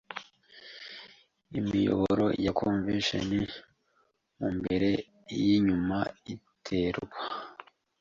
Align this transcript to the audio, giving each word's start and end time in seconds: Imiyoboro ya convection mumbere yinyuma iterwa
Imiyoboro 1.59 2.25
ya 2.45 2.51
convection 2.59 3.29
mumbere 4.39 4.89
yinyuma 5.41 5.97
iterwa 6.35 7.19